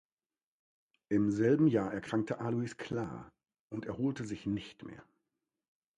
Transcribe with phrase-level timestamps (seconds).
[1.09, 3.29] Im selben Jahr erkrankte Alois Klar
[3.71, 5.03] und erholte sich nicht mehr.